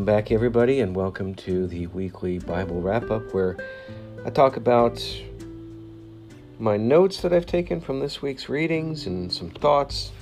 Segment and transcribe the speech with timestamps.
[0.00, 3.58] Welcome back, everybody, and welcome to the weekly Bible wrap up where
[4.24, 4.98] I talk about
[6.58, 10.12] my notes that I've taken from this week's readings and some thoughts.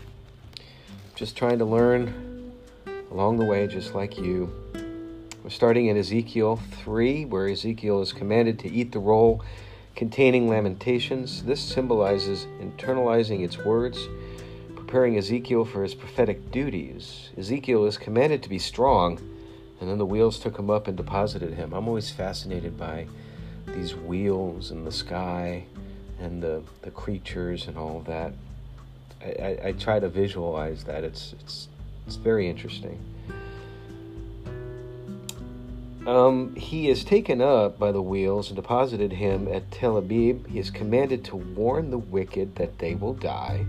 [1.14, 2.52] Just trying to learn
[3.12, 4.52] along the way, just like you.
[5.44, 9.44] We're starting in Ezekiel 3, where Ezekiel is commanded to eat the roll
[9.94, 11.44] containing lamentations.
[11.44, 14.08] This symbolizes internalizing its words
[14.74, 17.30] preparing Ezekiel for his prophetic duties.
[17.38, 19.20] Ezekiel is commanded to be strong,
[19.80, 21.72] and then the wheels took him up and deposited him.
[21.72, 23.06] I'm always fascinated by
[23.66, 25.64] these wheels and the sky
[26.20, 28.32] and the, the creatures and all that.
[29.22, 31.04] I, I, I try to visualize that.
[31.04, 31.68] It's, it's,
[32.06, 32.98] it's very interesting.
[36.06, 40.48] Um, he is taken up by the wheels and deposited him at Tel Abib.
[40.48, 43.66] He is commanded to warn the wicked that they will die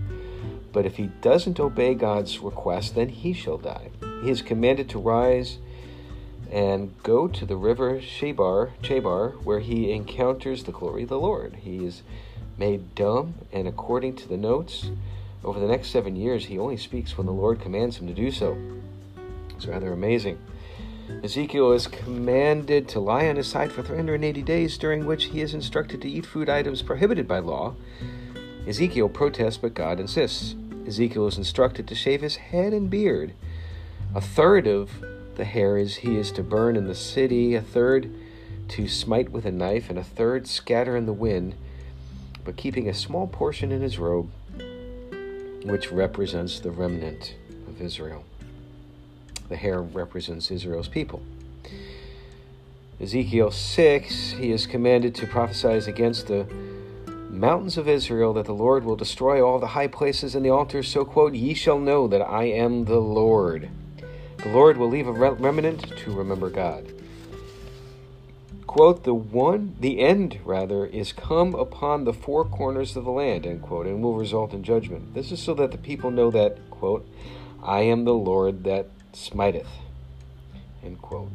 [0.72, 3.90] but if he doesn't obey God's request, then he shall die.
[4.22, 5.58] He is commanded to rise
[6.50, 11.56] and go to the river Chebar, Chebar, where he encounters the glory of the Lord.
[11.62, 12.02] He is
[12.58, 14.90] made dumb, and according to the notes,
[15.44, 18.30] over the next seven years, he only speaks when the Lord commands him to do
[18.30, 18.58] so.
[19.56, 20.38] It's rather amazing.
[21.22, 25.54] Ezekiel is commanded to lie on his side for 380 days, during which he is
[25.54, 27.74] instructed to eat food items prohibited by law.
[28.66, 30.54] Ezekiel protests, but God insists.
[30.86, 33.32] Ezekiel is instructed to shave his head and beard.
[34.14, 34.90] A third of
[35.36, 38.12] the hair is he is to burn in the city, a third
[38.68, 41.54] to smite with a knife, and a third scatter in the wind,
[42.44, 44.30] but keeping a small portion in his robe,
[45.64, 47.34] which represents the remnant
[47.66, 48.24] of Israel.
[49.48, 51.22] The hair represents Israel's people.
[53.00, 56.46] Ezekiel 6, he is commanded to prophesy against the
[57.30, 60.88] mountains of Israel that the Lord will destroy all the high places and the altars.
[60.88, 63.70] So, quote, Ye shall know that I am the Lord.
[64.42, 66.92] The Lord will leave a remnant to remember God.
[68.66, 73.44] Quote, the one, the end, rather, is come upon the four corners of the land,
[73.44, 75.12] end quote, and will result in judgment.
[75.12, 77.06] This is so that the people know that, quote,
[77.62, 79.68] I am the Lord that smiteth,
[80.82, 81.32] end quote.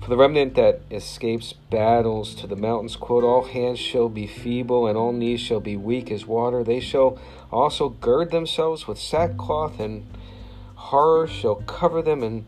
[0.00, 4.86] For the remnant that escapes battles to the mountains, quote, all hands shall be feeble,
[4.86, 6.62] and all knees shall be weak as water.
[6.62, 7.18] They shall
[7.50, 10.06] also gird themselves with sackcloth, and
[10.78, 12.46] horror shall cover them, and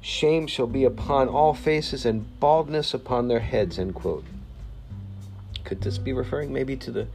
[0.00, 4.24] shame shall be upon all faces, and baldness upon their heads, end quote.
[5.64, 7.08] Could this be referring maybe to the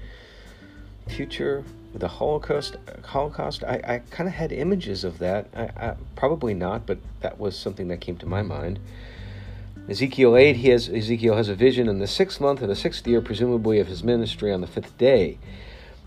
[1.08, 2.78] future the Holocaust?
[3.04, 3.64] Holocaust.
[3.64, 5.48] I, I kind of had images of that.
[5.56, 8.80] I, I, probably not, but that was something that came to my mind.
[9.88, 13.08] Ezekiel 8, he has, Ezekiel has a vision in the sixth month of the sixth
[13.08, 15.38] year, presumably of his ministry on the fifth day.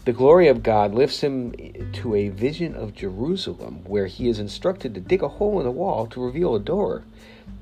[0.05, 1.53] The glory of God lifts him
[1.93, 5.71] to a vision of Jerusalem, where he is instructed to dig a hole in the
[5.71, 7.05] wall to reveal a door.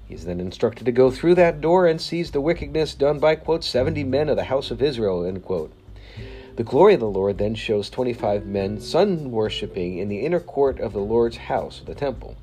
[0.07, 3.35] He is then instructed to go through that door and sees the wickedness done by,
[3.35, 5.73] quote, 70 men of the house of Israel, end quote.
[6.55, 10.79] The glory of the Lord then shows 25 men sun worshipping in the inner court
[10.79, 12.37] of the Lord's house, the temple.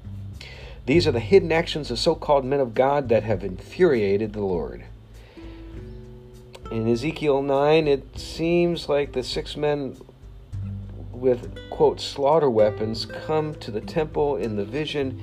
[0.86, 4.42] These are the hidden actions of so called men of God that have infuriated the
[4.42, 4.84] Lord.
[6.74, 9.96] In Ezekiel 9, it seems like the six men
[11.12, 15.22] with, quote, slaughter weapons come to the temple in the vision,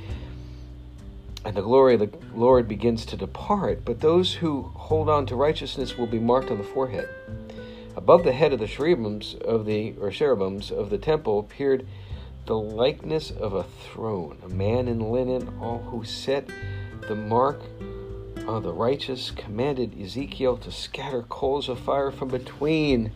[1.44, 3.84] and the glory of the Lord begins to depart.
[3.84, 7.08] But those who hold on to righteousness will be marked on the forehead.
[7.96, 11.84] Above the head of the cherubims of the or cherubims of the temple appeared
[12.46, 16.48] the likeness of a throne, a man in linen, all who set
[17.08, 17.60] the mark
[18.46, 23.12] of the righteous, commanded Ezekiel to scatter coals of fire from between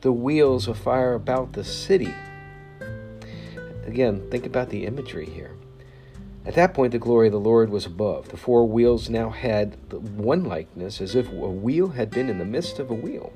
[0.00, 2.14] the wheels of fire about the city.
[3.86, 5.52] Again, think about the imagery here.
[6.44, 8.28] At that point, the glory of the Lord was above.
[8.28, 12.44] The four wheels now had one likeness, as if a wheel had been in the
[12.44, 13.32] midst of a wheel.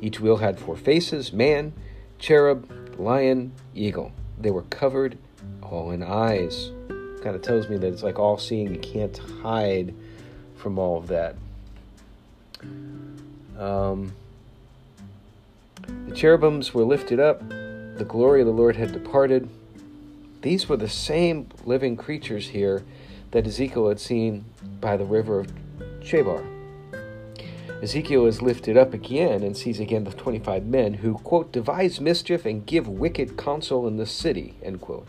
[0.00, 1.72] Each wheel had four faces man,
[2.18, 5.18] cherub, lion, eagle they were covered
[5.62, 6.70] all in eyes.
[7.22, 9.94] Kind of tells me that it's like all seeing, you can't hide
[10.58, 11.36] from all of that.
[13.58, 14.12] Um,
[16.06, 19.48] the cherubims were lifted up, the glory of the Lord had departed.
[20.42, 22.84] These were the same living creatures here
[23.30, 24.44] that Ezekiel had seen
[24.80, 25.52] by the river of
[26.00, 26.44] Chebar.
[27.82, 32.44] Ezekiel is lifted up again and sees again the 25 men who, quote, devise mischief
[32.44, 35.06] and give wicked counsel in the city, end quote.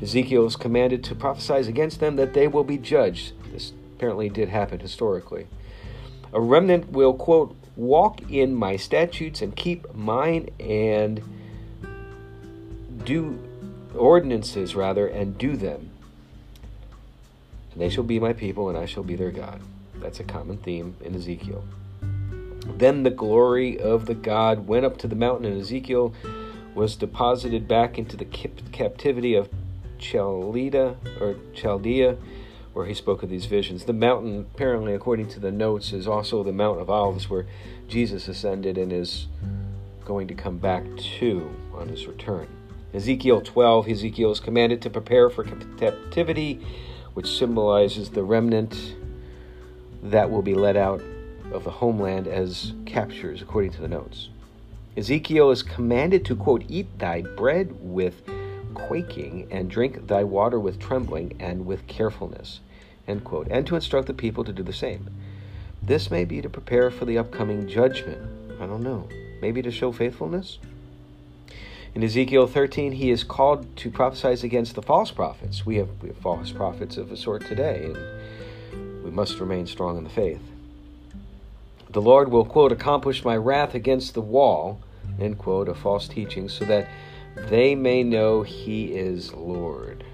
[0.00, 3.32] Ezekiel is commanded to prophesy against them that they will be judged.
[3.50, 3.72] This
[4.02, 5.46] apparently did happen historically.
[6.32, 11.22] A remnant will, quote, walk in my statutes and keep mine and
[13.04, 13.38] do
[13.94, 15.90] ordinances, rather, and do them.
[17.72, 19.60] and they shall be my people, and I shall be their God.
[19.94, 21.62] That's a common theme in Ezekiel.
[22.76, 26.12] Then the glory of the God went up to the mountain, and Ezekiel
[26.74, 29.48] was deposited back into the captivity of
[29.98, 32.16] Chaldea or Chaldea,
[32.72, 33.84] where he spoke of these visions.
[33.84, 37.46] The mountain, apparently, according to the notes, is also the Mount of Olives, where
[37.88, 39.26] Jesus ascended and is
[40.04, 40.84] going to come back
[41.18, 42.48] to on his return.
[42.94, 46.60] Ezekiel 12, Ezekiel is commanded to prepare for captivity,
[47.14, 48.96] which symbolizes the remnant
[50.02, 51.02] that will be let out
[51.52, 54.28] of the homeland as captures, according to the notes.
[54.96, 58.22] Ezekiel is commanded to, quote, eat thy bread with
[58.74, 62.60] quaking and drink thy water with trembling and with carefulness,
[63.06, 65.10] and to instruct the people to do the same.
[65.82, 68.20] This may be to prepare for the upcoming judgment.
[68.60, 69.08] I don't know.
[69.40, 70.58] Maybe to show faithfulness?
[71.94, 75.66] In Ezekiel 13, he is called to prophesy against the false prophets.
[75.66, 79.98] We have, we have false prophets of a sort today, and we must remain strong
[79.98, 80.40] in the faith.
[81.90, 84.80] The Lord will, quote, accomplish my wrath against the wall,
[85.20, 86.88] end quote, of false teaching, so that
[87.34, 90.04] they may know he is Lord.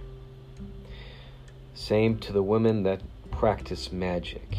[1.75, 3.00] Same to the women that
[3.31, 4.56] practice magic.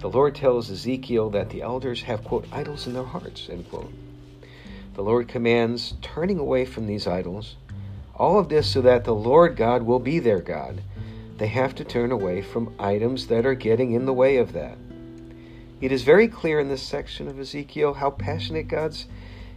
[0.00, 3.92] The Lord tells Ezekiel that the elders have, quote, idols in their hearts, end quote.
[4.94, 7.56] The Lord commands turning away from these idols.
[8.14, 10.82] All of this so that the Lord God will be their God.
[11.38, 14.76] They have to turn away from items that are getting in the way of that.
[15.80, 19.06] It is very clear in this section of Ezekiel how passionate God's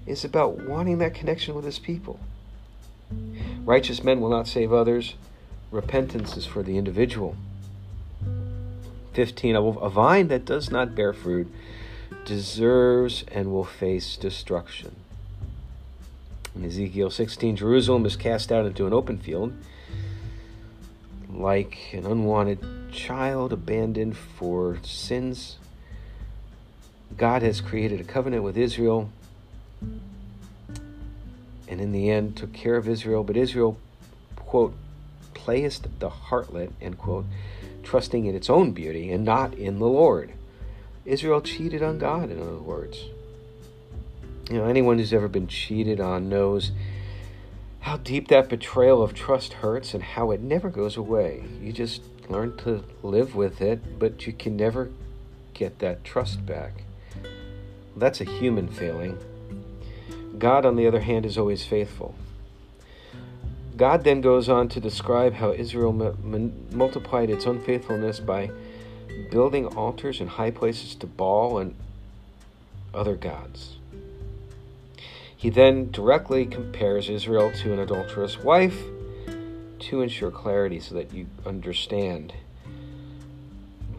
[0.05, 2.19] is about wanting that connection with his people.
[3.63, 5.15] Righteous men will not save others.
[5.69, 7.35] Repentance is for the individual.
[9.13, 9.55] 15.
[9.55, 11.51] A vine that does not bear fruit
[12.25, 14.95] deserves and will face destruction.
[16.55, 19.53] In Ezekiel 16, Jerusalem is cast out into an open field
[21.29, 22.59] like an unwanted
[22.91, 25.57] child abandoned for sins.
[27.17, 29.09] God has created a covenant with Israel
[31.81, 33.75] and in the end took care of Israel, but Israel,
[34.35, 34.75] quote,
[35.33, 37.25] playest the harlot, end quote,
[37.81, 40.31] trusting in its own beauty and not in the Lord.
[41.05, 43.05] Israel cheated on God, in other words.
[44.49, 46.71] You know, anyone who's ever been cheated on knows
[47.79, 51.43] how deep that betrayal of trust hurts and how it never goes away.
[51.59, 54.91] You just learn to live with it, but you can never
[55.55, 56.83] get that trust back.
[57.95, 59.17] That's a human failing.
[60.37, 62.15] God, on the other hand, is always faithful.
[63.77, 65.93] God then goes on to describe how Israel
[66.71, 68.51] multiplied its unfaithfulness by
[69.31, 71.75] building altars and high places to Baal and
[72.93, 73.77] other gods.
[75.35, 78.77] He then directly compares Israel to an adulterous wife
[79.79, 82.33] to ensure clarity so that you understand.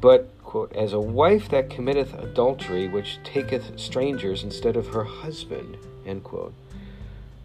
[0.01, 5.79] But, quote, as a wife that committeth adultery, which taketh strangers instead of her husband,
[6.05, 6.53] end quote.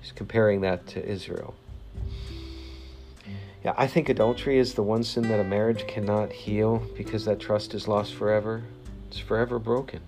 [0.01, 1.55] He's comparing that to Israel.
[3.63, 7.39] Yeah, I think adultery is the one sin that a marriage cannot heal because that
[7.39, 8.63] trust is lost forever.
[9.07, 10.01] It's forever broken.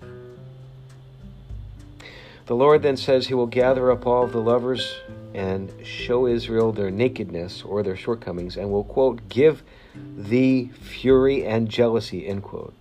[2.44, 5.00] The Lord then says he will gather up all the lovers
[5.32, 9.62] and show Israel their nakedness or their shortcomings and will, quote, give
[9.94, 12.74] thee fury and jealousy, end quote.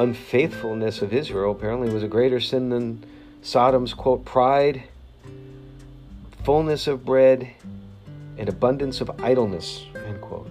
[0.00, 3.04] Unfaithfulness of Israel apparently was a greater sin than
[3.42, 4.84] Sodom's, quote, pride,
[6.42, 7.50] fullness of bread,
[8.38, 10.48] and abundance of idleness, end quote.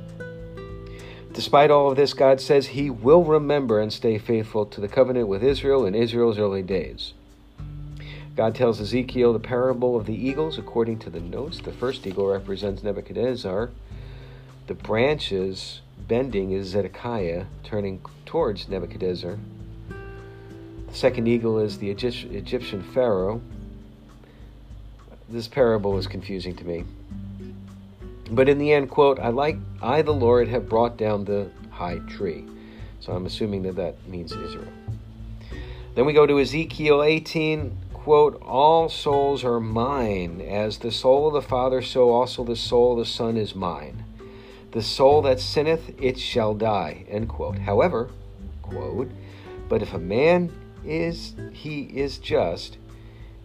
[1.34, 5.28] Despite all of this, God says he will remember and stay faithful to the covenant
[5.28, 7.14] with Israel in Israel's early days.
[8.36, 11.58] God tells Ezekiel the parable of the eagles according to the notes.
[11.58, 13.72] The first eagle represents Nebuchadnezzar.
[14.68, 19.38] The branches bending is Zedekiah turning towards Nebuchadnezzar.
[20.88, 23.42] The second eagle is the Egyptian Pharaoh.
[25.30, 26.84] This parable is confusing to me.
[28.32, 32.00] But in the end, quote, I like, I the Lord have brought down the high
[32.00, 32.44] tree.
[33.02, 34.68] So I'm assuming that that means Israel.
[35.94, 40.42] Then we go to Ezekiel 18, quote, All souls are mine.
[40.42, 43.99] As the soul of the Father, so also the soul of the Son is mine.
[44.72, 47.06] The soul that sinneth, it shall die.
[47.10, 47.58] End quote.
[47.58, 48.10] However,
[48.62, 49.10] quote,
[49.68, 50.52] But if a man
[50.86, 52.78] is, he is just,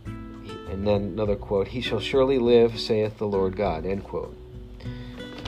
[0.04, 3.86] and then another quote, He shall surely live, saith the Lord God.
[3.86, 4.36] End quote.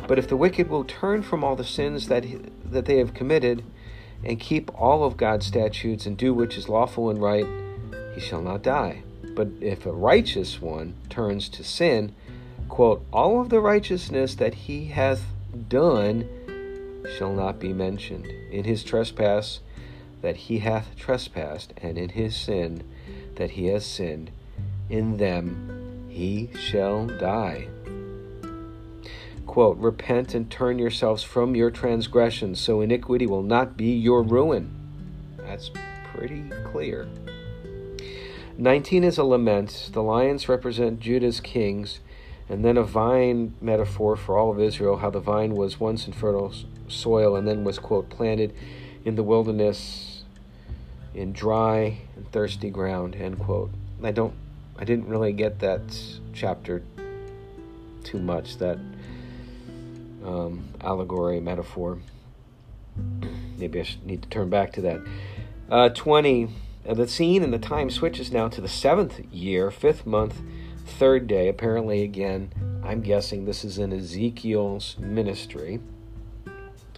[0.07, 2.25] But if the wicked will turn from all the sins that,
[2.71, 3.65] that they have committed,
[4.25, 7.47] and keep all of God's statutes, and do which is lawful and right,
[8.15, 9.03] he shall not die.
[9.35, 12.15] But if a righteous one turns to sin,
[12.69, 15.23] quote, all of the righteousness that he hath
[15.69, 16.29] done
[17.17, 18.27] shall not be mentioned.
[18.51, 19.61] In his trespass
[20.23, 22.83] that he hath trespassed, and in his sin
[23.37, 24.31] that he has sinned,
[24.89, 27.69] in them he shall die.
[29.47, 34.71] Quote, Repent and turn yourselves from your transgressions, so iniquity will not be your ruin.
[35.39, 35.71] That's
[36.13, 37.09] pretty clear.
[38.59, 39.91] 19 is a lament.
[39.93, 42.01] The lions represent Judah's kings,
[42.49, 46.13] and then a vine metaphor for all of Israel, how the vine was once in
[46.13, 46.53] fertile
[46.89, 48.55] soil and then was, quote, planted
[49.05, 50.25] in the wilderness
[51.15, 53.71] in dry and thirsty ground, end quote.
[54.03, 54.35] I don't,
[54.79, 55.81] I didn't really get that
[56.33, 56.83] chapter
[58.05, 58.79] too much, that
[60.25, 61.99] um, allegory, metaphor.
[63.59, 65.01] Maybe I should need to turn back to that.
[65.69, 66.49] Uh, 20
[66.87, 70.41] uh, the scene and the time switches now to the seventh year, fifth month,
[70.87, 71.49] third day.
[71.49, 72.53] Apparently, again,
[72.85, 75.81] I'm guessing this is in Ezekiel's ministry.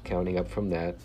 [0.05, 0.97] Counting up from that.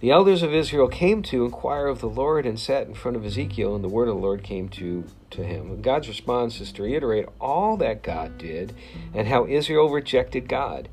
[0.00, 3.24] The elders of Israel came to inquire of the Lord and sat in front of
[3.24, 5.70] Ezekiel, and the word of the Lord came to, to him.
[5.70, 8.74] And God's response is to reiterate all that God did
[9.14, 10.90] and how Israel rejected God.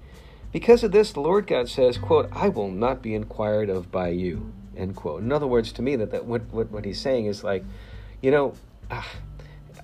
[0.54, 4.10] Because of this, the Lord God says, quote, I will not be inquired of by
[4.10, 4.54] you.
[4.78, 5.22] End quote.
[5.22, 7.66] In other words, to me, that, that what, what, what he's saying is like,
[8.22, 8.54] you know,
[8.90, 9.04] uh,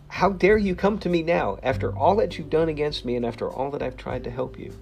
[0.10, 3.26] how dare you come to me now after all that you've done against me and
[3.26, 4.74] after all that I've tried to help you?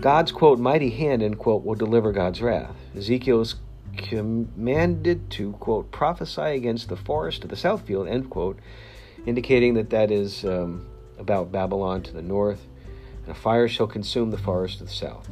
[0.00, 2.76] God's quote mighty hand end quote will deliver God's wrath.
[2.96, 3.54] Ezekiel is
[3.96, 8.58] commanded to quote prophesy against the forest of the south field end quote,
[9.24, 10.86] indicating that that is um,
[11.18, 12.66] about Babylon to the north,
[13.22, 15.30] and a fire shall consume the forest of the south.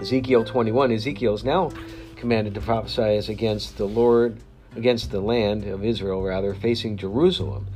[0.00, 1.70] Ezekiel 21, Ezekiel is now
[2.16, 4.38] commanded to prophesy as against the Lord,
[4.76, 7.66] against the land of Israel, rather, facing Jerusalem.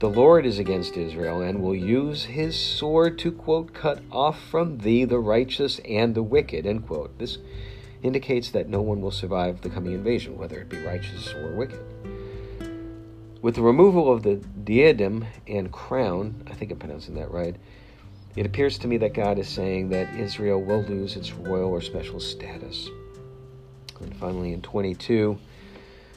[0.00, 4.78] The Lord is against Israel and will use his sword to, quote, cut off from
[4.78, 7.18] thee the righteous and the wicked, end quote.
[7.18, 7.38] This
[8.02, 11.80] indicates that no one will survive the coming invasion, whether it be righteous or wicked.
[13.40, 17.56] With the removal of the diadem and crown, I think I'm pronouncing that right,
[18.36, 21.80] it appears to me that God is saying that Israel will lose its royal or
[21.80, 22.88] special status.
[24.00, 25.38] And finally, in 22,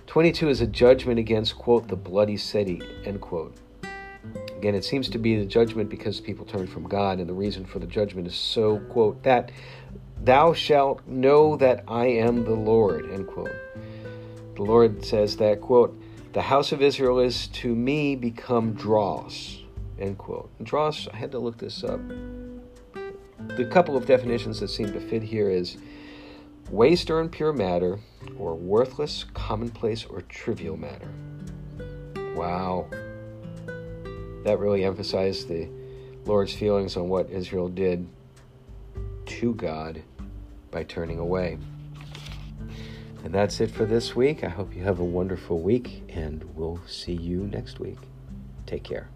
[0.07, 3.55] 22 is a judgment against, quote, the bloody city, end quote.
[4.57, 7.65] Again, it seems to be the judgment because people turn from God, and the reason
[7.65, 9.51] for the judgment is so, quote, that
[10.23, 13.53] thou shalt know that I am the Lord, end quote.
[14.55, 16.01] The Lord says that, quote,
[16.33, 19.61] the house of Israel is to me become dross,
[19.99, 20.49] End quote.
[20.59, 21.99] And dross, I had to look this up.
[23.55, 25.77] The couple of definitions that seem to fit here is
[26.69, 27.99] waste or impure matter,
[28.37, 31.09] or worthless, commonplace, or trivial matter.
[32.35, 32.87] Wow.
[34.43, 35.69] That really emphasized the
[36.25, 38.07] Lord's feelings on what Israel did
[39.25, 40.01] to God
[40.71, 41.57] by turning away.
[43.23, 44.43] And that's it for this week.
[44.43, 47.97] I hope you have a wonderful week, and we'll see you next week.
[48.65, 49.09] Take care.